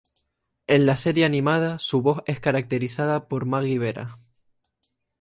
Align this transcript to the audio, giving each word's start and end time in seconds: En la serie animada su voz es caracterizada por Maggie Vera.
En 0.65 0.87
la 0.87 0.95
serie 0.97 1.25
animada 1.25 1.77
su 1.77 2.01
voz 2.01 2.23
es 2.25 2.39
caracterizada 2.39 3.27
por 3.27 3.45
Maggie 3.45 3.77
Vera. 3.77 4.17